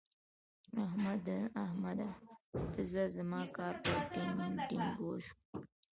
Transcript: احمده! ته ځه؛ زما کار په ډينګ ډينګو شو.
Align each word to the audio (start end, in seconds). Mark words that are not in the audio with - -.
احمده! 1.65 2.09
ته 2.71 2.81
ځه؛ 2.91 3.03
زما 3.15 3.41
کار 3.57 3.75
په 3.83 3.93
ډينګ 4.11 4.39
ډينګو 4.71 5.11
شو. 5.25 5.35